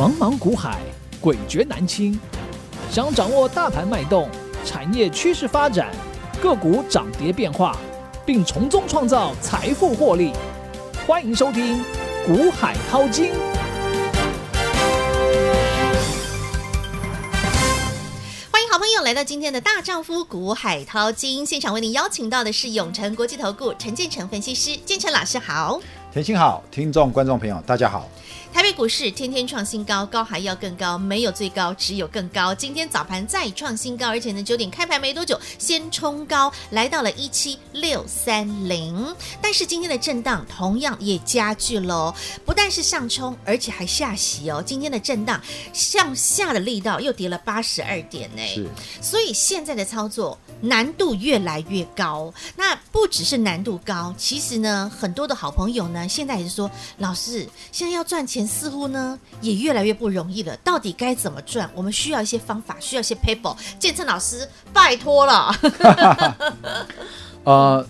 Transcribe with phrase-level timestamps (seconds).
[0.00, 0.80] 茫茫股海，
[1.20, 2.18] 诡谲难清。
[2.90, 4.26] 想掌握大盘脉动、
[4.64, 5.90] 产业趋势发展、
[6.40, 7.76] 个股涨跌变化，
[8.24, 10.32] 并从中创造财富获利，
[11.06, 11.78] 欢迎收听
[12.26, 13.26] 《股海淘金》。
[18.50, 25.78] 欢迎好朋友来到今天的大丈夫股海淘金现场，为您邀请到的是永诚国际投顾陈建成分析师，建成老师好。
[26.10, 28.08] 田心好，听众观众朋友大家好。
[28.52, 32.54] 台北股市天天创新高，高还要更高，没有最高，只有更高。
[32.54, 39.16] 今天早盘再创新高，而且呢，九点开盘没多久，先冲高来到了一七六三零。
[39.40, 44.62] 但是今天的震荡同样也加剧喽，不但是上冲，而且还下洗哦。
[44.64, 45.40] 今天的震荡
[45.72, 48.46] 向下的力道又跌了八十二点呢。
[48.46, 48.68] 是，
[49.00, 52.32] 所以现在的操作难度越来越高。
[52.56, 58.42] 那不只是难度高，其实呢，很多的好朋友呢，现在也是说，老师现在要赚钱。
[58.52, 61.70] 似乎呢也越来越不容易了，到底该怎么赚？
[61.74, 63.56] 我们需要一些方法，需要一些 paper。
[63.78, 65.50] 建成老师，拜托了。
[67.44, 67.86] 呃，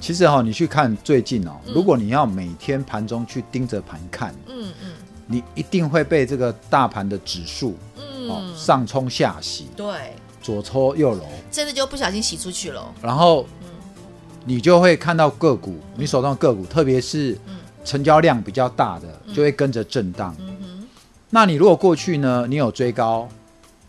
[0.00, 4.92] 其实哈、哦，你去看最近哦，嗯、如果你要每天盘中去盯着盘看，嗯嗯，
[5.26, 10.14] 你一定会被这个大盘的指数，嗯、哦，上冲下洗，对，
[10.48, 12.82] 左搓右揉，真的就不小心洗出去了。
[13.02, 13.44] 然后，
[14.46, 17.36] 你就会看到个股，你手上的个股，特别是。
[17.84, 20.36] 成交量比较大的就会跟着震荡。
[21.30, 23.26] 那你如果过去呢，你有追高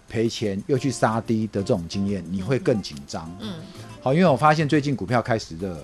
[0.08, 3.30] 赔钱又去杀低的这种经验，你会更紧张。
[3.42, 3.56] 嗯，
[4.00, 5.76] 好，因为我发现最近股票开始热，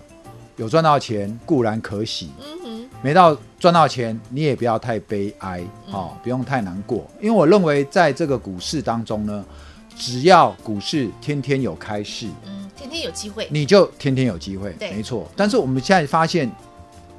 [0.55, 2.29] 有赚到钱固然可喜。
[2.39, 7.05] 嗯哼，没到赚到钱你也不要太悲哀，好、嗯，不用太难过。
[7.19, 9.43] 因为我认为在这个股市当中呢，
[9.97, 14.73] 只要股市天天有开市，嗯，天天有机会，你就天天有机会。
[14.79, 15.27] 对，没错。
[15.35, 16.51] 但是我们现在发现。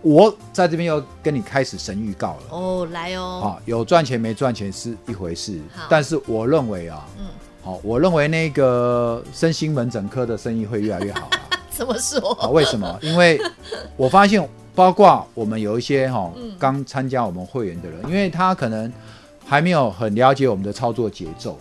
[0.03, 7.27] 我在这边又跟你开始神预告了哦，来哦，好，有赚钱没赚钱是一回事，但是我认为啊，嗯，
[7.65, 11.29] 好，我认为那个身心门诊科的生意会越来越好。
[11.71, 12.21] 怎么说？
[12.53, 12.97] 为什么？
[13.03, 13.41] 因为
[13.97, 18.93] 我发现，包括我们有一些哈刚参加我们会员的人，因为他可能
[19.45, 21.59] 还没有很了解我们的操作节奏。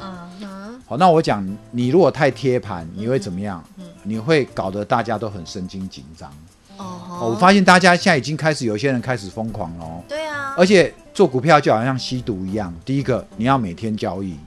[0.88, 3.63] 好，那我讲，你如果太贴盘，你会怎么样？
[4.03, 6.31] 你会搞得大家都很神经紧张。
[6.78, 10.03] 哦，oh, 我发现大家现在已经开始有些人开始疯狂了。
[10.07, 12.72] 对啊，而且做股票就好像吸毒一样。
[12.85, 14.38] 第一个，你要每天交易。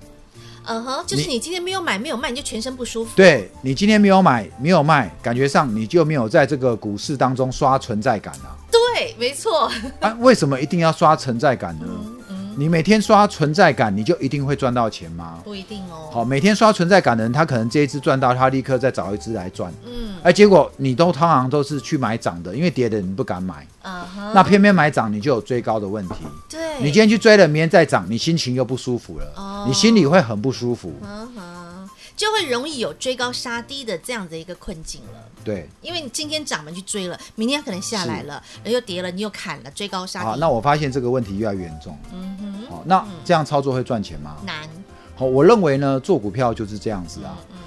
[0.66, 3.10] 嗯哼、uh，huh, 就是你今天没有买没有卖，你就全身不舒服。
[3.16, 8.56] 对，你今天没有买没有卖，感觉上你就没有在这个股市当中刷存在感了。
[8.70, 9.72] 对，没错。
[9.98, 11.86] 啊，为什么一定要刷存在感呢？
[11.88, 12.17] 嗯
[12.58, 15.38] 你每天刷存在感，你就一定会赚到钱吗？
[15.44, 16.10] 不一定哦。
[16.12, 19.72] 好，每天刷存在感的人，他可能这一次赚到，他立刻再找一只来赚。
[19.86, 20.16] 嗯。
[20.24, 23.64] 哎，结果你都通常都是去买涨的，因为跌的你不敢买。
[23.82, 24.32] 嗯哼。
[24.34, 26.16] 那偏偏买涨，你就有追高的问题。
[26.48, 26.58] 对。
[26.78, 29.32] 你今天去追了，明天再涨，你心情又不舒服了。
[29.36, 29.64] 哦。
[29.68, 30.92] 你心里会很不舒服。
[31.04, 31.57] 嗯哼。
[32.18, 35.24] 就会容易有追高杀低的这样的一个困境了。
[35.44, 40.26] 对，因为你今天涨了去追了，明天可能下来了，人又跌了，你又砍了，追高杀低。
[40.26, 41.96] 好，那我发现这个问题越来越严重。
[42.12, 42.66] 嗯哼。
[42.68, 44.36] 好，那这样操作会赚钱吗？
[44.44, 44.68] 难。
[45.14, 47.38] 好，我认为呢，做股票就是这样子啊。
[47.52, 47.58] 嗯。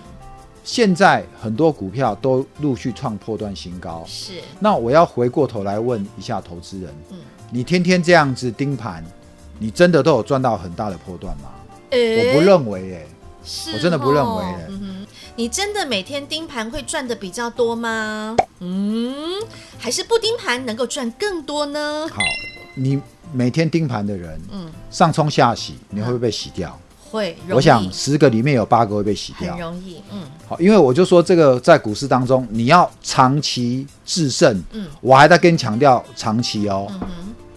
[0.66, 4.04] 现在很多股票都陆续创破断新高。
[4.06, 4.42] 是。
[4.60, 7.18] 那我要回过头来问一下投资人，嗯，
[7.50, 9.02] 你天天这样子盯盘，
[9.58, 11.52] 你真的都有赚到很大的破断吗？
[11.92, 13.06] 欸、我不认为、欸，哎。
[13.44, 14.46] 是哦、我真的不认为、
[15.36, 18.36] 你真的每天盯盘会赚的比较多吗？
[18.60, 19.42] 嗯，
[19.78, 22.08] 还是不盯盘能够赚更多呢？
[22.12, 22.22] 好，
[22.76, 23.02] 你
[23.34, 26.78] 每天盯盘的人，嗯，上冲下洗，你会不会被洗掉？
[27.10, 30.24] 会，我想十个里面有八个会被洗掉，很容易，嗯。
[30.48, 36.92] 好，因为我就说这个在股市当中，你要长期制胜，嗯，我还在跟你强调长期哦。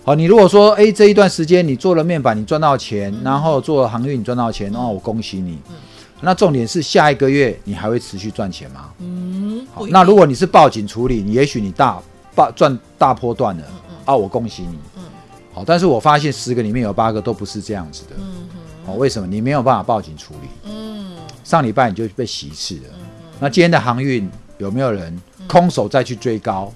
[0.05, 5.53] 好，你如果说，哎，这一段时间你做了面板，你赚到钱，嗯、然后做了航运，你赚到钱，哦、我恭喜你。
[5.69, 5.75] 嗯
[6.21, 8.89] 那重点是下一个月你还会持续赚钱吗？
[8.99, 9.87] 嗯，好。
[9.89, 12.01] 那如果你是报警处理，你也许你大
[12.35, 13.65] 大赚大波段了，
[14.07, 14.79] 啊，我恭喜你。
[14.97, 15.03] 嗯，
[15.53, 15.63] 好。
[15.67, 18.11] 但是我发现十个里面有八个都不是这样子的。
[18.17, 18.25] 嗯
[18.55, 18.61] 嗯。
[18.87, 19.27] 哦，为什么？
[19.27, 20.49] 你没有办法报警处理。
[20.65, 21.15] 嗯。
[21.43, 22.83] 上礼拜你就被洗一次了。
[22.95, 23.07] 嗯。
[23.41, 24.27] 那今天的航运
[24.57, 26.73] 有没有人空手再去追高？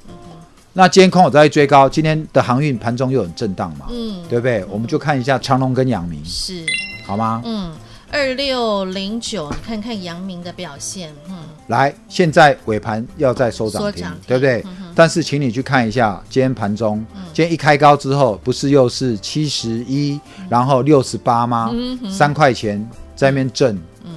[0.78, 3.86] 那今天空我再去追高，今天的航运盘中又很震荡嘛？
[3.90, 4.22] 嗯。
[4.28, 4.64] 对不对？
[4.66, 6.24] 我们就看一下长隆跟阳明。
[6.24, 6.64] 是。
[7.04, 7.42] 好吗？
[7.44, 7.72] 嗯。
[8.12, 11.34] 二六零九，你看看阳明的表现，嗯，
[11.66, 14.62] 来，现在尾盘要再收涨停，对不对？
[14.66, 21.72] 嗯、但是请你去看一下今天盘中，嗯、今天一开高之后，不是又是七十一，然后六十八吗？
[22.08, 24.12] 三块钱在那边挣，嗯，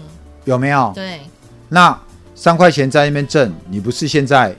[0.46, 0.92] 有没有？
[0.94, 1.22] 对，
[1.68, 2.00] 那
[2.36, 4.56] 三块钱在那边挣，你不是现在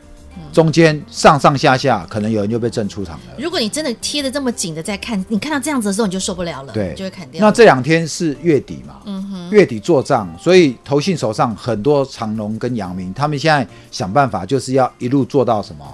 [0.52, 3.34] 中间上上下下可能有人就被震出场了。
[3.38, 7.40] 如果你真的贴的这么紧的在看，你看到这样子的时候你就受不了了，对，就会砍掉。
[7.40, 15.84] 那这两天是月底嘛，嗯哼，月底做账，所以投信手上很多长龙跟阳明，他们现在想办法就是要一路做到什么？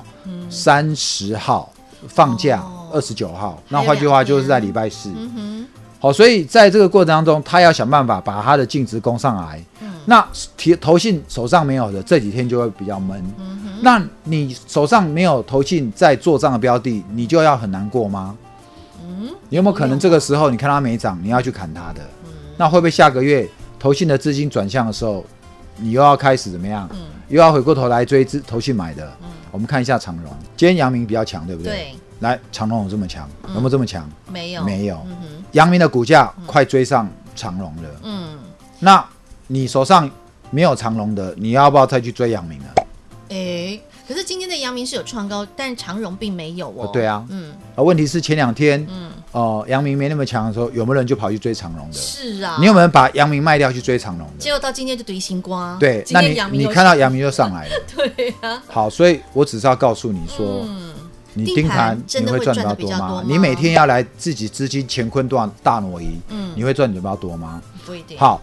[0.51, 1.73] 三十号
[2.07, 5.11] 放假，二十九号，那换句话就是在礼拜四。
[5.17, 5.67] 嗯哼，
[6.01, 9.63] 好，所以在这个过程当中，他要想办法把他的净值攻上来。
[10.09, 13.23] 嗯，那提投信手上没有的这几天就会比较闷。
[13.39, 18.37] 嗯哼，那你手上没有投信在做账的标的，你就要很难过吗？
[19.03, 22.01] 嗯，你有没有可能这个时候你看它没涨，你要去砍它的？
[22.57, 25.25] 那会不会下个月投信的资金转向的时候，
[25.77, 26.89] 你又要开始怎么样？
[26.93, 29.07] 嗯，又要回过头来追资投信买的？
[29.23, 31.73] 嗯，我们看一下长荣，今天阳明比较强，对不对？
[31.73, 31.95] 对。
[32.21, 33.29] 来，长荣有这么强？
[33.55, 34.11] 有没有这么强？
[34.33, 35.01] 没有，没有。
[35.53, 37.89] 阳明的股价快追上长荣了。
[38.03, 38.37] 嗯，
[38.81, 39.05] 那
[39.51, 40.09] 你手上
[40.51, 42.67] 没有长荣的，你要不要再去追阳明了？
[43.31, 46.89] 哎，可是今天的阳明是有创高，但长荣并没有哦。
[46.93, 51.93] 对啊，嗯，啊，问题是前两天，嗯，哦，阳明没那么强的时候，有没有人就跑去追长荣的？
[51.95, 52.57] 是啊。
[52.61, 54.33] 你有没有把阳明卖掉去追长荣的？
[54.39, 55.79] 结果到今天就堆星光。
[55.79, 57.75] 对，那你你看到阳明就上来了。
[57.95, 58.63] 对啊。
[58.67, 60.67] 好，所以我只是要告诉你说，
[61.35, 63.23] 你盯盘你会赚到多吗？
[63.27, 67.61] 你每天要来自己资金乾坤段大挪移，嗯，你会赚比较多吗？
[67.85, 68.19] 不一定。
[68.19, 68.41] 好，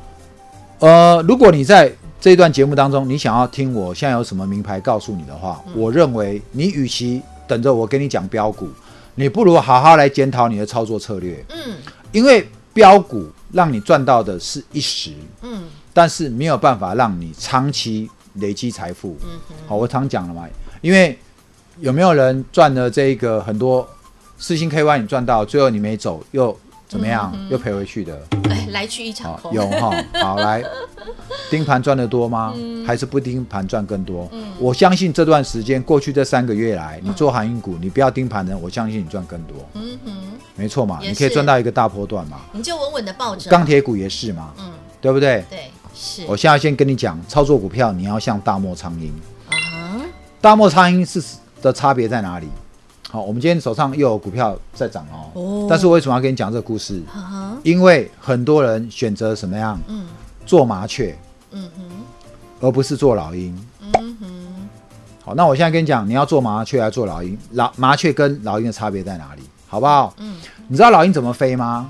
[0.80, 8.70] 呃，如果你在这一段节目当中，你想要听我现在有什么名牌告诉你的话，我认为你与其等着我给你讲标股，
[9.16, 11.44] 你不如好好来检讨你的操作策略。
[11.50, 11.76] 嗯，
[12.12, 15.12] 因为标股让你赚到的是一时，
[15.42, 15.64] 嗯，
[15.94, 19.18] 但是没有办法让你长期累积财富。
[19.24, 20.46] 嗯，好，我常讲了嘛，
[20.82, 21.18] 因为。
[21.82, 23.86] 有没有人赚了这个很多
[24.38, 25.02] 四星 KY？
[25.02, 26.58] 你赚到最后你没走，又
[26.88, 27.32] 怎么样？
[27.36, 28.20] 嗯、又赔回去的？
[28.50, 29.54] 哎，来去一场空。
[29.54, 29.92] 有哈，
[30.22, 30.64] 好来
[31.50, 32.54] 盯盘赚得多吗？
[32.56, 34.28] 嗯、还是不盯盘赚更多？
[34.32, 39.58] 嗯、我相信这段时间过去这三个月来，你做航运股，你不要盯盘的，我相信你赚更多。
[39.74, 40.12] 嗯哼，
[40.56, 42.42] 没错嘛，你可以赚到一个大波段嘛。
[42.52, 43.50] 你就稳稳的抱着。
[43.50, 44.72] 钢铁股也是嘛，嗯，
[45.02, 45.44] 对不对？
[45.50, 46.24] 对，是。
[46.28, 49.12] 我现在先跟你讲，操作股票你要像大漠苍鹰。
[49.50, 50.02] 啊哈，
[50.40, 51.22] 大漠苍鹰是。
[51.62, 52.48] 的差别在哪里？
[53.16, 55.32] 好，我们今天手上又有股票在涨哦。
[55.34, 55.68] 哦。
[55.70, 57.02] 但是我为什么要跟你讲这个故事？
[57.64, 59.80] 因为很多人选择什么样？
[59.88, 60.06] 嗯。
[60.46, 61.18] 做麻雀。
[61.52, 61.84] 嗯哼。
[62.60, 63.58] 而不是做老鹰。
[63.82, 64.28] 嗯哼。
[65.24, 67.38] 好，那我现在跟你讲，你要做麻雀还是做老鹰？
[67.52, 69.42] 老麻雀跟老鹰的差别在哪里？
[69.66, 70.14] 好不好？
[70.18, 70.36] 嗯。
[70.68, 71.90] 你知道老鹰怎么飞吗？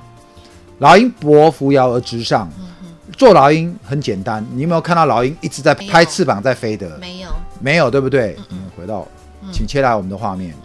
[0.77, 2.47] 老鹰薄扶摇而直上。
[2.59, 3.11] 嗯哼。
[3.17, 6.97] 做老鹰很简单，你有没有看到老鹰一直在拍翅膀在飞的？
[6.99, 7.29] 没有。
[7.59, 8.37] 没有，对不对？
[8.51, 8.59] 嗯。
[8.77, 9.07] 回到。
[9.51, 10.55] 请切来我们的画面。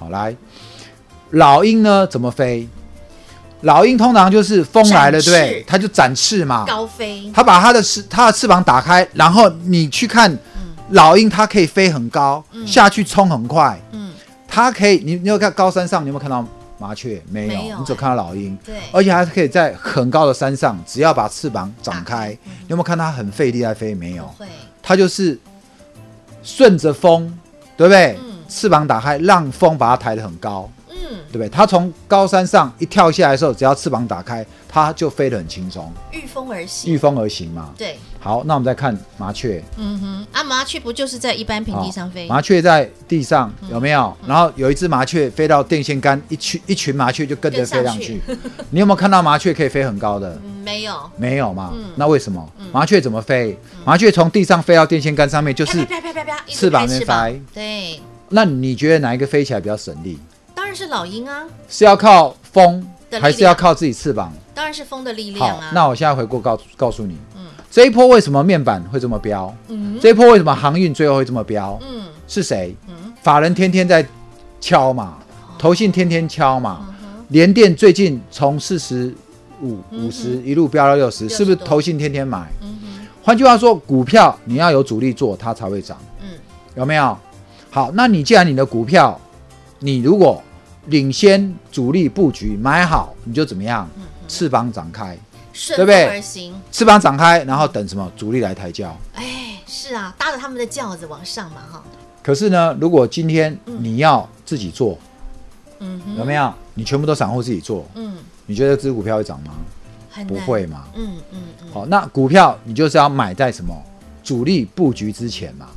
[0.00, 0.34] 好来，
[1.32, 2.66] 老鹰呢怎么飞？
[3.60, 7.30] 老鹰通常就是风来了，对，它就展翅嘛，高飞。
[7.34, 10.34] 它把它的翅，它的翅膀打开，然后你去看
[10.92, 13.78] 老鹰，它可以飞很高，下去冲很快。
[13.92, 14.14] 嗯，
[14.48, 16.42] 它可以，你你有看高山上，你有没有看到
[16.78, 17.22] 麻雀？
[17.28, 18.58] 没有，你只有看到老鹰。
[18.64, 23.94] 对，而且还可以在很高的山上，只要把翅膀展开，你有没有看它很费力在飞？
[23.94, 24.26] 没有，
[24.82, 25.38] 它就是
[26.42, 27.36] 顺着风。
[27.76, 28.18] 对不对？
[28.22, 30.68] 嗯、翅膀打开，让风把它抬得很高。
[30.92, 31.48] 嗯，对不对？
[31.48, 35.90] 它从高山上一跳下来的时候，只要翅膀打开，它就飞得很轻松。
[36.10, 36.92] 御风而行。
[36.92, 37.70] 御风而行嘛。
[37.78, 37.96] 对。
[38.18, 39.62] 好，那我们再看麻雀。
[39.76, 42.26] 嗯哼，啊，麻雀不就是在一般平地上飞？
[42.26, 44.14] 麻雀在地上有没有？
[44.22, 48.20] 嗯、然后有一只麻雀飞到电线杆，一群一群麻雀就跟着飞上去。
[48.70, 50.36] 你有没有看到麻雀可以飞很高的？
[50.44, 50.94] 嗯、没有。
[51.16, 51.70] 没有嘛？
[51.72, 52.46] 嗯、那为什么？
[52.72, 53.56] 麻雀怎么飞？
[53.84, 55.86] 麻雀从地上飞到电线杆上面，就是
[56.48, 57.42] 翅膀没飞。
[57.54, 58.00] 对。
[58.32, 60.18] 那你觉得哪一个飞起来比较省力？
[60.54, 61.42] 当然是老鹰啊！
[61.68, 62.86] 是要靠风，
[63.20, 64.32] 还是要靠自己翅膀？
[64.54, 65.72] 当然是风的力量啊！
[65.74, 69.52] 那我现在回过告告诉你，嗯，这一波为什么面板会这么飙？
[69.66, 71.76] 嗯，这一波为什么航运最后会这么飙？
[71.82, 72.76] 嗯，是谁？
[72.88, 74.06] 嗯，法人天天在
[74.60, 75.18] 敲嘛，
[75.58, 76.94] 投信天天敲嘛，
[77.30, 79.12] 联电最近从四十
[79.60, 82.48] 五、五十一路飙到六十，是不是投信天天买？
[82.62, 85.98] 嗯哼，换句话说，股票你要有主力做，它才会涨。
[86.20, 86.28] 嗯，
[86.76, 87.18] 有没有？
[87.70, 89.18] 好，那你既然你的股票，
[89.78, 90.42] 你如果
[90.86, 93.88] 领先主力布局买好，你就怎么样？
[94.26, 95.16] 翅膀展开，
[95.52, 96.52] 顺风而行。
[96.72, 98.10] 翅膀展开，然后等什么？
[98.16, 98.96] 主力来抬轿。
[99.14, 101.82] 哎，是啊，搭着他们的轿子往上嘛，哈。
[102.22, 104.98] 可是呢，如果今天你要自己做，
[105.78, 106.52] 嗯，有没有？
[106.74, 109.52] 你全部都散户自己做，嗯，你觉得这只股票会涨吗？
[110.26, 111.68] 不会嘛，嗯嗯嗯。
[111.72, 113.72] 好，那股票你就是要买在什么？
[114.24, 115.68] 主力布局之前嘛。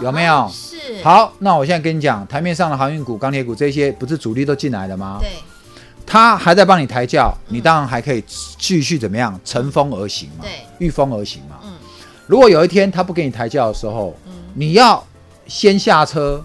[0.00, 0.50] 有没有？
[0.52, 1.02] 是。
[1.02, 5.18] 好，那我现在跟你讲，台面上的航运股、钢铁股这些，不是主力都进来了吗？
[5.20, 5.28] 对。
[6.04, 8.22] 他还在帮你抬轿，你当然还可以
[8.58, 9.38] 继续怎么样？
[9.44, 10.42] 乘风而行嘛。
[10.42, 10.50] 对。
[10.78, 11.56] 御风而行嘛。
[11.64, 11.72] 嗯。
[12.26, 15.02] 如果有一天他不给你抬轿的时候，嗯，你要
[15.46, 16.42] 先下车，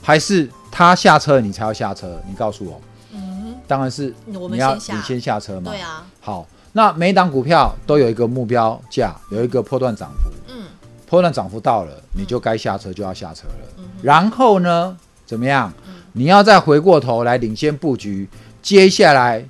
[0.00, 2.20] 还是他下车你才要下车？
[2.28, 2.80] 你告诉我。
[3.12, 5.70] 嗯，当然是你要你先下车嘛。
[5.70, 6.04] 对啊。
[6.20, 10.30] 好，那每档股票都有一个目标价，有一个破段涨幅。
[11.12, 11.12] 嗯。
[11.12, 13.54] 波段涨幅到了，你就该下车就要下车了。
[13.76, 13.84] 嗯。
[14.02, 15.70] 然后呢，怎么样？
[16.14, 18.26] 你要再回过头来领先布局，
[18.62, 19.46] 接下来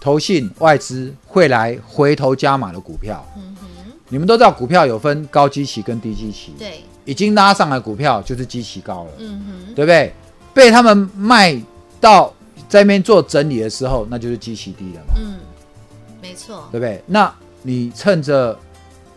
[0.00, 3.24] 投信外资会来回头加码的股票。
[3.36, 3.92] 嗯哼。
[4.10, 6.54] 你们都知道股票有分高基期跟低基期。
[6.56, 6.84] 对。
[7.04, 9.10] 已经拉上来股票就是基期高了。
[9.18, 9.74] 嗯哼。
[9.74, 10.14] 对不对？
[10.54, 11.60] 被他们卖
[12.00, 12.32] 到
[12.68, 15.14] 在那边做整理的时候，那就是基期低了嘛。
[15.16, 15.40] 嗯。
[16.20, 16.68] 没错。
[16.70, 17.02] 对不对？
[17.06, 17.32] 那
[17.62, 18.56] 你趁着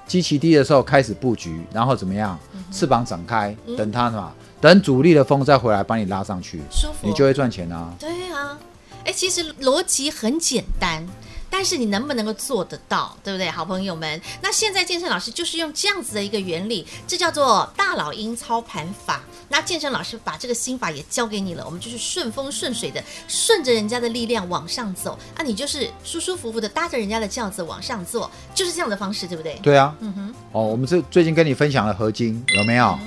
[0.08, 2.38] 基期低的时候开始布局，然后怎么样？
[2.72, 4.32] 翅膀展开，等它什么？
[4.62, 7.94] 等主力的风再回来把你拉上去，舒服，你就会赚钱啊。
[8.00, 8.58] 对啊，
[9.06, 11.06] 哎，其实逻辑很简单。
[11.50, 14.22] 但是你能不能够做得到，对不对，好朋友们？
[14.42, 19.22] 那现在健身老师就是用这样子的一个原理，这叫做大老鹰操盘法。
[19.48, 29.60] 那健身老师把这个心法也教给你了，我们就是顺风顺水的，顺着人家的力量往上走啊，你就是舒舒服服的搭着人家的轿子往上坐，就是这样的方式，对不对？
[29.62, 30.36] 对啊，嗯哼。
[30.52, 32.98] 哦，我们这最近跟你分享了合金，有没有？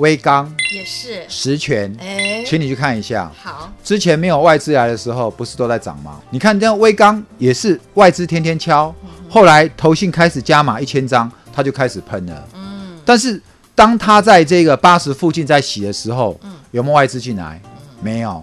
[0.00, 3.30] 威刚也是实权，哎，请你去看一下。
[3.38, 6.18] 好，之前没有外资来的时候，不是都在涨吗？
[6.30, 12.48] 你看这样威刚也是外资天天敲，嗯、后来投信开始加码一千张，它就开始喷了。
[12.54, 13.40] 嗯，但是
[13.74, 17.60] 当它在这个八十附近在洗的时候，嗯、有没有外资进来？
[17.62, 18.42] 嗯、没有。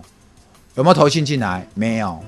[0.76, 1.68] 有没有投信进来？
[1.74, 2.24] 没有。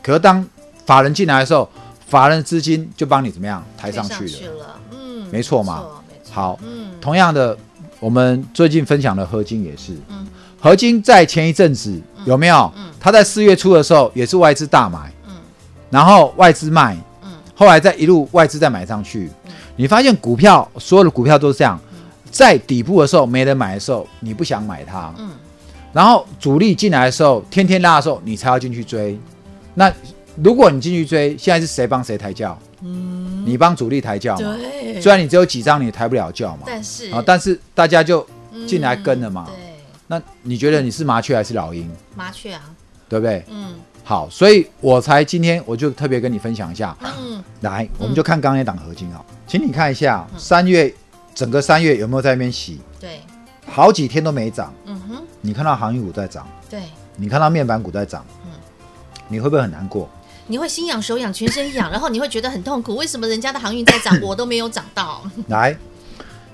[0.00, 0.46] 可是当
[0.86, 1.68] 法人进来的时候，
[2.06, 4.30] 法人资金就帮你怎么样抬上去了？
[4.30, 5.84] 去了嗯，没错嘛。
[6.30, 7.58] 好，嗯，同样的。
[8.00, 10.26] 我们最近分享的合金也是，嗯，
[10.60, 12.72] 合金在前一阵子有没有？
[12.76, 15.34] 嗯，它在四月初的时候也是外资大买，嗯，
[15.90, 21.78] 然后外资卖，嗯，后来再一路外资再买上去，嗯，你发现股票所有的股票都是这样，
[22.30, 25.30] 在底部的时候没人买的时候，你不想买它，嗯，
[25.92, 29.18] 然后主力进来的时候，天天拉的时候，你才要进去追。
[29.74, 29.92] 那
[30.42, 32.56] 如果你进去追，现在是谁帮谁抬轿？
[32.82, 34.56] 嗯，你帮主力抬轿嘛？
[34.56, 36.62] 对，虽然你只有几张，你抬不了轿嘛。
[36.66, 38.24] 但是啊，但是大家就
[38.66, 39.46] 进来跟了嘛。
[39.48, 39.54] 对，
[40.06, 41.90] 那你觉得你是麻雀还是老鹰？
[42.14, 42.62] 麻雀啊，
[43.08, 43.44] 对不对？
[43.48, 46.96] 嗯，好，所以我才今天我就特别跟你分享一下。
[47.02, 50.92] 嗯，来，我们就看刚刚那档合金啊，请你看一下三月
[51.34, 52.80] 整个三月有没有在那边洗？
[53.00, 53.20] 对，
[53.66, 54.72] 好几天都没涨。
[54.86, 56.82] 嗯哼，你看到航运股在涨，对，
[57.16, 58.52] 你看到面板股在涨，嗯，
[59.26, 60.08] 你会不会很难过？
[60.48, 62.96] 你会心痒手痒全身痒， 然后你会觉得很痛苦。
[62.96, 65.22] 为什么人家的航运在涨，我都没有涨到？
[65.48, 65.76] 来，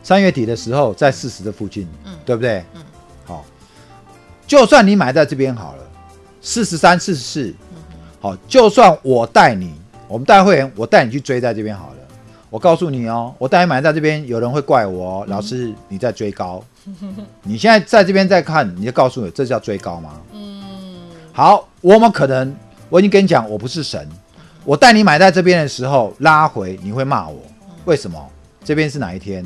[0.02, 2.64] 三月底的时候在四十的附近，嗯，对不对？
[2.74, 2.82] 嗯，
[3.24, 3.44] 好，
[4.46, 5.84] 就算你买在这边好了，
[6.40, 7.54] 四十三、四十四，
[8.20, 9.72] 好，就算我带你，
[10.08, 11.94] 我们带会员，我带你去追在这边好了。
[12.50, 16.62] 我告诉你哦，我带你买在这边，有人会怪我哦，老师你在追高。
[17.42, 20.20] 你现在在这边在看，你就告诉我，这叫追高吗？
[20.32, 22.54] 嗯，好，我们可能。
[22.94, 24.08] 我已经跟你讲，我不是神。
[24.64, 27.42] 我带你买在这边的时候拉回，你会骂我，
[27.86, 28.24] 为什么？
[28.62, 29.44] 这边是哪一天？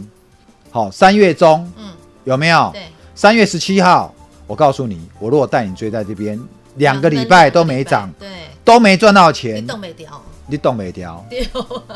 [0.71, 1.87] 好，三月中，嗯，
[2.25, 2.71] 有没有？
[2.75, 2.83] 对，
[3.15, 4.15] 三月十七号，
[4.47, 6.39] 我告诉你，我如果带你追在这边，
[6.75, 8.29] 两个礼拜都没涨，对，
[8.67, 11.25] 都没赚到钱，你动没掉，你动没掉，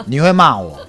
[0.06, 0.80] 你会骂我，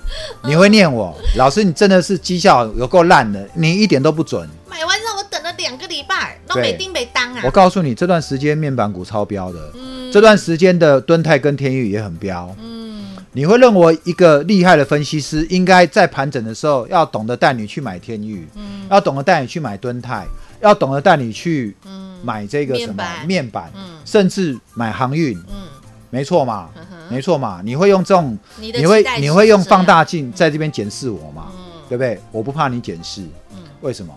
[0.46, 4.50] 你会念我，老师，你真的是绩效有够烂的，你一点都不准。
[4.70, 5.24] 买完让我
[5.58, 7.42] 两个礼拜，都没丁没当啊！
[7.44, 9.72] 我告诉你，这段时间面板股超标的。
[9.76, 9.94] 嗯。
[10.12, 20.28] 这段时间的敦泰跟天宇也很标，嗯，你会认为一个厉害的分析师应该在盘整的时候要懂得带你去买天宇，嗯，要懂得带你去买敦泰，
[20.62, 21.76] 要懂得带你去
[22.22, 25.64] 买这个什么面板，面板嗯，甚至买航运，嗯，
[26.12, 26.70] 没错嘛，
[27.10, 32.20] 没错嘛，你会用这种，你，你会你会用放大镜在这边检视我嘛，嗯，对不对？
[32.32, 34.14] 我不怕你检视，嗯，为什么？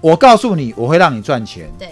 [0.00, 1.88] 我告诉你，我会让你赚钱，对。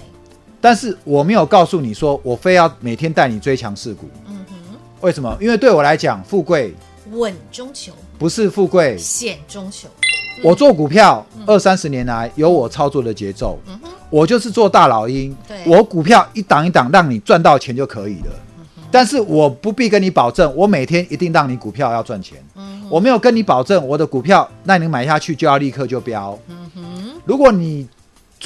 [0.61, 4.09] 但是我没有告诉你说，我非要每天带你追强势股。
[4.27, 5.37] 嗯哼，为什么？
[5.41, 6.75] 因为对我来讲，富贵
[7.13, 9.89] 稳中求，不是富贵险中求。
[10.43, 13.59] 我做股票二三十年来有我操作的节奏。
[13.69, 15.37] 嗯哼，我就是做大老鹰。
[15.47, 18.33] 对，我股票一档一档让你赚到钱就可以了。
[18.59, 22.39] 嗯，但是我不必跟你保证，我每天一定让你股票要赚钱。
[22.57, 26.37] 嗯，我没有跟你保证我的股票那你买下去就要立刻就飙。
[26.49, 27.89] 嗯哼，如果你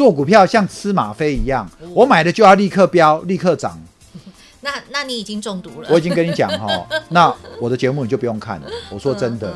[0.00, 3.78] 做股票像吃吗啡一样，我买的就要立刻飙，立刻涨。
[4.62, 5.88] 那那你已经中毒了。
[5.90, 6.66] 我已经跟你讲哈，
[7.11, 7.30] 那
[7.61, 8.66] 我的节目你就不用看了。
[8.90, 9.54] 我说真的，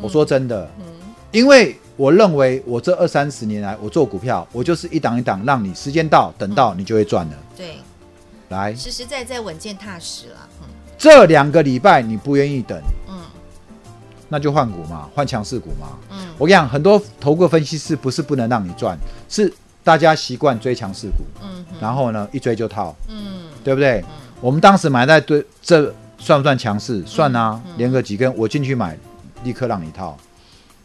[0.00, 0.70] 我说真的，
[1.32, 7.36] 因为我认为我这二三十年来我做股票，我就是一档一档让你时间到，等到你就会赚了。
[7.56, 7.78] 对，
[8.50, 10.48] 来，实实在在稳健踏实了。
[10.96, 13.18] 这两个礼拜你不愿意等，嗯，
[14.28, 15.98] 那就换股嘛，换强势股嘛。
[16.12, 18.96] 嗯，我跟你讲，很多投顾分析师不是不能让你赚，
[19.28, 19.52] 是。
[19.84, 24.04] 大家习惯追强势股，嗯然后呢一追就套，嗯对不对？
[24.40, 27.02] 我们当时买在对这算不算强势？
[27.04, 28.96] 算啊，连个几根我进去买，
[29.44, 30.16] 立刻让你套，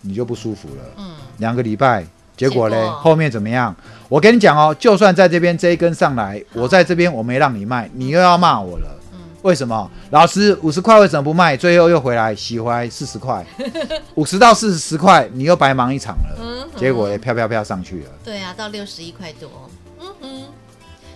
[0.02, 0.84] 你就不舒服了。
[0.98, 3.76] 嗯，两个礼拜，结果嘞后面怎么样？
[4.10, 8.97] 我跟你讲哦，就算在这边这一根上来，我在这边我没让你卖，你又要骂我了。
[9.38, 9.90] 嗯为什么？
[10.10, 11.56] 老师五十块为什么不卖？
[11.56, 13.46] 最后又回来洗回来四十块，
[14.16, 16.68] 五十到四十块，你又白忙一场了。
[16.76, 18.10] 结果也飘飘飘上去了。
[18.24, 19.50] 对啊，到六十一块多，
[20.00, 20.44] 嗯哼，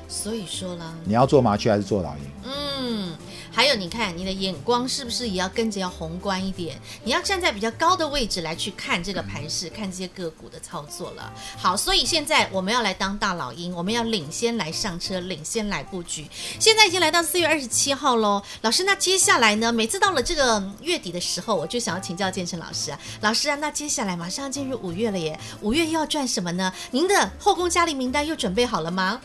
[0.07, 2.21] 所以说啦，你要做麻雀还是做老鹰？
[2.45, 3.09] 嗯，
[3.51, 6.79] 还有你看你的眼光是不是也要跟着要宏观一点？
[7.03, 11.33] 你要站在比较高的位置来去看这个盘势，看这些个股的操作了。
[11.57, 16.25] 好，所以现在我们要来当大老鹰，我们要领先来上车，领先来布局。
[16.59, 19.71] 现在已经来到四月二十七号喽，老师，那接下来呢？
[19.71, 26.73] 每次到了这个月底的时候，我就想要请教建成老师啊，老师啊，那接下来马上要进入五月了耶，五月又要赚什么呢？
[26.91, 29.19] 您的后宫佳丽名单又准备好了吗？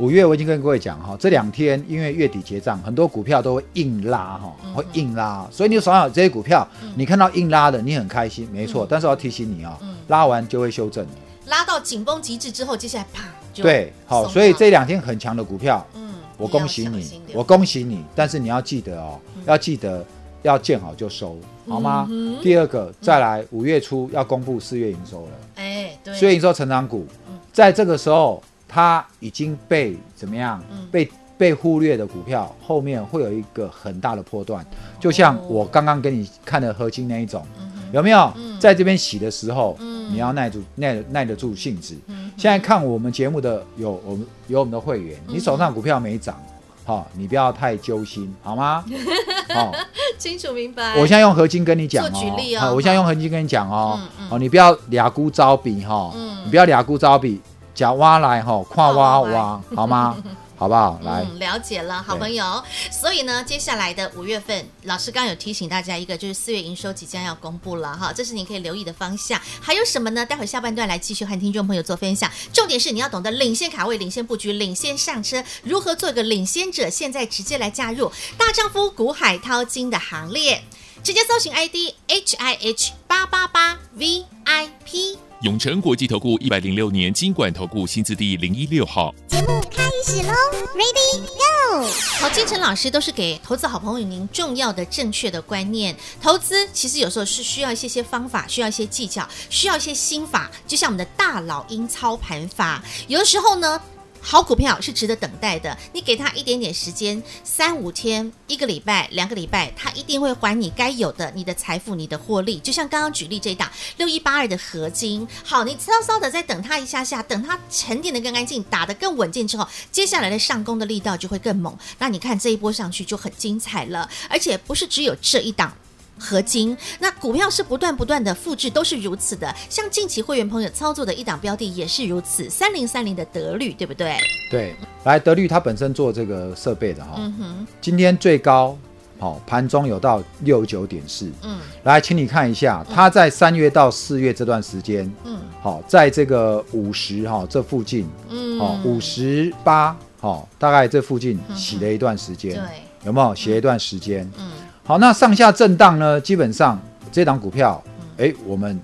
[0.00, 6.66] 五月我已经跟各位讲哈，这两天因为月底结账，很多股票都会硬拉哈，会硬拉，所以你手上有这些股票，
[6.96, 8.86] 你看到硬拉的，你很开心，没错。
[8.88, 9.78] 但是我要提醒你啊，
[10.08, 11.06] 拉完就会修正。
[11.48, 18.02] 拉到紧绷极致之后，接下来啪就对，好，所以掉这两天很强的股票，嗯，我恭喜你我恭喜你。
[18.14, 20.02] 但是你要记得哦，要记得
[20.40, 21.36] 要见好就收，
[21.68, 22.08] 好吗？
[22.42, 25.32] 第二个，再来五月初要公布四月营收了。
[25.56, 27.04] 哎，对，所以你说成长股，
[27.52, 30.62] 在这个时候它已经被怎么样？
[30.92, 34.64] 被被忽略的股票，后面会有一个很大的波段。
[35.00, 37.44] 就像我刚刚给你看的合金那一种，
[37.92, 38.32] 有没有？
[38.60, 41.96] 在这边洗的时候，你要耐住耐耐得住性子。
[42.36, 46.40] 现在看我们节目的有我们有我们的会员，你手上股票没涨，
[46.84, 48.84] 好，你不要太揪心，好吗？
[49.52, 49.72] 好。
[50.18, 50.92] 清楚明白。
[50.96, 53.98] 我现在用合金跟你讲哦，做举例哦好我现在用合金跟你讲哦，
[54.28, 57.40] 哦，你不要俩姑招比哈，嗯你不要俩姑招比，
[57.80, 60.14] 假蛙来哈， 跨挖挖挖，好吗？
[60.60, 61.00] 好不好？
[61.02, 62.62] 来，嗯，了解了，好朋友。
[62.92, 69.40] 所以呢，接下来的五月份，老师刚刚有提醒大家一个，就是四月营收即将要公布了哈，这是你可以留意的方向。
[69.62, 70.26] 还有什么呢？
[70.26, 72.30] 待会下半段来继续和听众朋友做分享。
[72.52, 76.90] 重点是你要懂得领先卡位、领先布局、领先上车，如何做一个领先者？
[76.90, 80.62] 现在直接来加入大丈夫股海淘金的行列，
[81.02, 85.29] 直接搜寻 ID H I H 八八八 V I P。
[85.42, 89.14] 永诚国际投顾一百零六年金管投顾新字第零一六号。
[89.26, 90.34] 节目开始喽
[90.74, 91.86] ，Ready Go！
[92.20, 95.96] 好，建成老师都是给投资好朋友您重要的、正确的观念。
[96.20, 100.50] 投资其实有时候是需要一些些方法，需要一些技巧，需要一些心法。
[100.66, 103.80] 就像我们的大老鹰操盘法，有的时候呢。
[104.20, 112.58] 好股票是值得等待的，你给他一点点时间，三五天、一个礼拜、两个礼拜，他一定会还你该有的，你的财富、你的获利。
[112.58, 121.76] 就像刚刚举例这一档六一八二的合金，好，你稍稍的再等它一下下，等它沉淀的更干净，打得更稳健之后，接下来的上攻的力道就会更猛。
[121.98, 125.74] 那你看这一波上去就很精彩了，而且不是只有这一档。
[126.20, 129.52] 合金，那股票是不断不断的复制，都是如此的。
[129.68, 134.16] 像近期会员朋友操作的一档标的也是如此，三零三零的德律，对不对？
[134.50, 138.76] 对，来德律它本身做这个设备的哈，嗯哼，今天最高
[139.18, 148.50] 好盘中有到六九点四，嗯，来，请你看一下，它在三月到四月这段时间，嗯，好，在这个五十哈这附近，嗯。
[148.60, 152.62] 好，五十八，好，大概这附近洗了一段时间，对，
[153.06, 153.34] 有没有？
[153.34, 154.30] 洗了一段时间？
[154.38, 154.50] 嗯。
[154.90, 156.20] 好，那上下震荡呢？
[156.20, 156.76] 基本上
[157.12, 157.80] 这档股票，
[158.18, 158.76] 哎，我们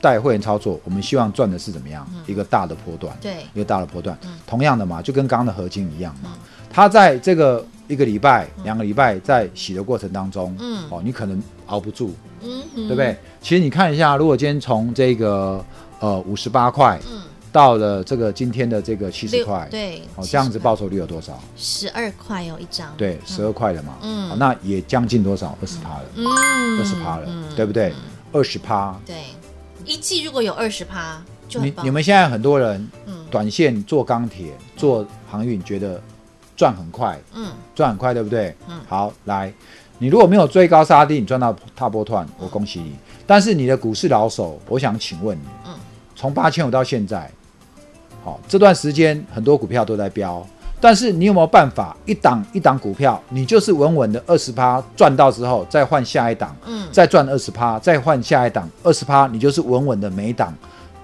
[0.00, 2.04] 带会员操作，我们希望赚的是怎么样？
[2.26, 4.18] 一个大的波段，对，一个大的波段。
[4.44, 6.32] 同样的嘛，就跟刚刚的合金一样嘛。
[6.68, 12.10] 它在这个一个礼拜、两个礼拜在洗的过程当中，嗯，哦，你可能熬不住，
[12.42, 13.16] 嗯，对不对？
[13.40, 15.64] 其实你看一下，如果今天从这个
[16.00, 17.22] 呃五十八块，嗯，
[17.52, 21.38] 到了这个今天的这个七十块，对，哦，这样子报酬率有多少？
[21.54, 24.30] 十二块哦，一张，对，十二块了嘛，嗯。
[24.30, 25.56] 好，那也将近多少？
[25.60, 26.26] 二十趴了，嗯，
[26.78, 27.92] 二十趴了，对不对？
[28.32, 29.16] 二十趴，对，
[29.84, 31.60] 一季如果有二十趴，就。
[31.60, 33.26] 你你们现在很多人，嗯。
[33.30, 36.00] 短线做钢铁、做航运，觉得
[36.56, 37.52] 赚很快，嗯。
[37.74, 38.56] 赚很快，对不对？
[38.66, 38.80] 嗯。
[38.88, 39.52] 好，来，
[39.98, 42.96] 你如果没有追高杀低，你赚到踏波段，我恭喜你。
[43.26, 45.74] 但是你的股市老手，我想请问你，嗯。
[46.16, 47.30] 从八千五到现在，
[48.24, 50.46] 好，这段时间很多股票都在飙，
[50.80, 60.54] 但是你有没有办法一档一档股票，你就是稳稳的二十趴赚到之后，再换下一档，嗯再赚二十趴，再换下一档二十趴，你就是稳稳的每一档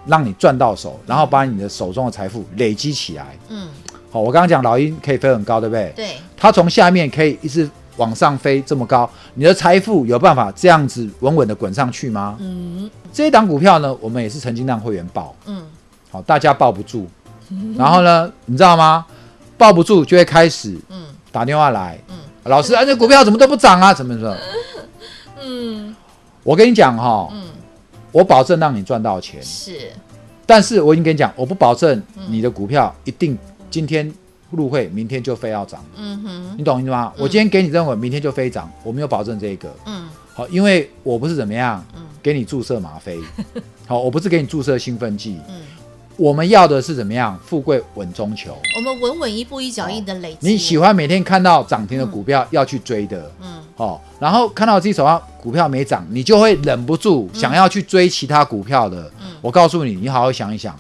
[0.07, 3.27] 让你赚到手，然后把你的手中的财富累积起来。
[3.49, 3.69] 嗯，
[4.11, 5.93] 好，我刚刚讲老鹰可以飞很高，对不对？
[5.97, 12.37] 对，它从下面可以一直往上飞这么高，你的财富有办法这样子稳稳的滚上去吗？
[12.39, 15.63] 嗯这一档股票呢，我们也是曾经让会员报，嗯，
[16.11, 17.07] 好，大家抱不住，
[17.77, 19.05] 然后呢，你知道吗？
[19.57, 20.79] 抱不住就会开始
[21.33, 23.93] 打电话来，嗯，老师啊，这股票怎么都不涨啊？
[23.93, 24.37] 怎么说？
[25.43, 25.95] 嗯，
[26.45, 27.45] 我跟你讲哈，嗯，
[28.13, 29.91] 我保证让你赚到钱，是，
[30.47, 33.37] 但是我已经跟你讲，我不保证你的股票一定
[33.69, 34.11] 今天
[34.51, 37.13] 入会，明天就非要涨，嗯哼，你懂意思吗？
[37.19, 41.85] 我今天给你认为明天就非涨，我没有保证这个，嗯，好，因为我不是怎么样，
[42.23, 43.19] 给你注射吗啡，
[43.87, 45.61] 好，我不是给你注射兴奋剂，嗯。
[46.19, 47.39] 我们要的是怎么样？
[47.47, 48.51] 富贵稳中求。
[48.77, 50.39] 我们稳稳一步一脚印的累积。
[50.41, 59.09] 你喜欢每天看到涨停的股票要去追的，嗯，哦，然后看到自己手上股票没涨，你就会忍不住想要去追其他股票的。
[59.23, 60.77] 嗯，我告诉你，你好好想一想，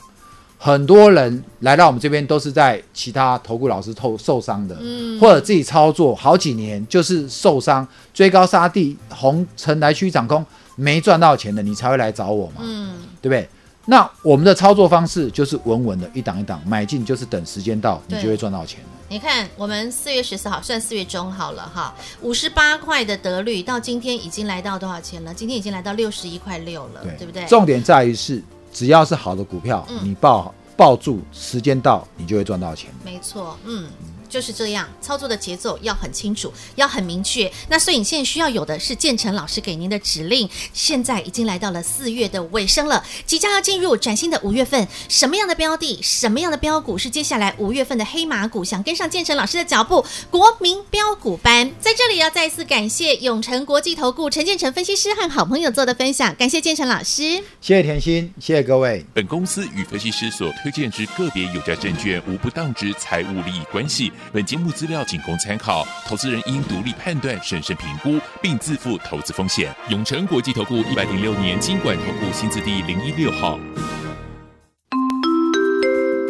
[0.58, 13.48] 很多人来到我们这边都是在其他投顾老师受受伤的，嗯，或者自己操作好几年就是受伤，追高杀低，红尘来去掌控没赚到钱的，你才会来找我嘛，嗯，对不对？
[13.90, 18.80] 那我们的操作方式就是稳稳的，一档一档买进，就是等时间到，你就会赚到钱。
[19.08, 25.32] 你看，我们四月十四号算四月中好了哈，五十八块的得率到今天已经来到多少钱了？
[25.32, 27.46] 今天已经来到六十一块六了，对，对不对？
[27.46, 32.90] 重点在于是，只要是好的股票，嗯、你抱抱住，时间到，你就会赚到钱。
[33.02, 33.88] 没错，嗯。
[34.28, 37.50] 就是这样，操作的节奏要很清楚，要很明确。
[37.68, 40.48] 那所以你现在需要有的是建成老师给您的指令。
[40.72, 44.86] 现在已经来到了四月的尾声了，即将要进入崭新的五月份。
[45.08, 48.64] 什么样的标的，什么样的标股是接下来五月份的黑马股？
[48.64, 59.04] 想跟上建成老师的脚步，国民标股班在这里要再次感谢永诚国际投顾陈建成分析师和好朋友做的分享，感谢建成老师，谢谢甜心，谢谢各位。
[59.14, 64.12] 本公司与分析师所推荐之个别有价证券无不当之财务利益关系。
[64.32, 69.74] 本节目资料仅供参考，投资人应独立判断、审慎评估，并自负投资风险。
[69.88, 73.58] 永诚国际投顾一百零六年经管投顾新字第零一六号。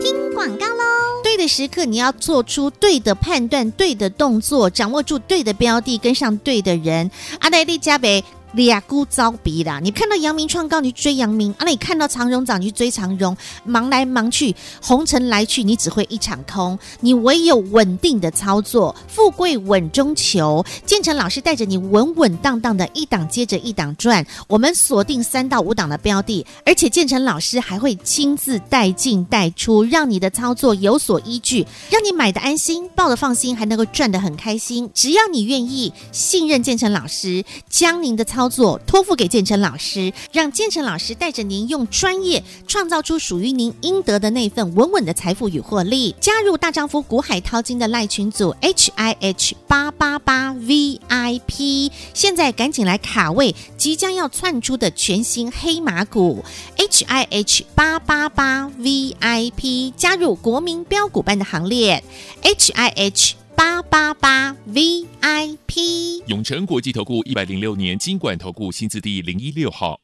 [0.01, 1.23] 听广告喽！
[1.25, 7.11] 对的时刻，你要做出对的判断、对的动作，掌握住对的标的，跟上对的人。
[7.41, 8.25] 阿黛丽加贝。
[8.53, 9.79] 俩孤招鼻啦！
[9.81, 13.37] 你看到阳明创高，你追阳明；啊，你看到长荣涨，你去追长荣。
[13.65, 16.79] 忙来忙去，红尘来去，你只会一场空。
[17.01, 20.65] 你唯有稳定的操作，富贵稳中求。
[20.87, 24.25] 建成老师带着你稳稳当当的一档接着一档赚。
[24.47, 34.91] 我们锁定三到五档的标的，而且建成老师还会亲自带进带出，让你的操作有所依据，让你买的安心，抱的放心，还能够赚得很开心。
[34.95, 46.15] 只要你愿意信任建成老师，将您的操操作托付给建成老师，让建成老师带着您用专业创造出属于您应得的那份稳稳的财富与获利。
[46.21, 56.45] 加入大丈夫股海淘金的赖群组 H I H 八八八 V I P，现在赶紧来卡位即将要窜出的全新黑马股
[56.77, 62.05] H I H 八八八 V I P，加入国民标股班的行列
[62.43, 63.38] H I H。
[63.59, 70.01] 八八八 VIP，永诚国际投顾一百零六年金管投顾新字第零一六号。